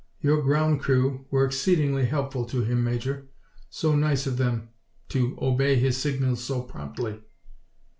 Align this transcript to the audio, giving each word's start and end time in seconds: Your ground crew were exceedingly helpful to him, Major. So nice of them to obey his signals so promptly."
Your 0.19 0.41
ground 0.41 0.79
crew 0.79 1.27
were 1.29 1.45
exceedingly 1.45 2.05
helpful 2.07 2.43
to 2.45 2.63
him, 2.63 2.83
Major. 2.83 3.29
So 3.69 3.95
nice 3.95 4.25
of 4.25 4.37
them 4.37 4.69
to 5.09 5.37
obey 5.39 5.75
his 5.75 5.95
signals 5.95 6.43
so 6.43 6.63
promptly." 6.63 7.21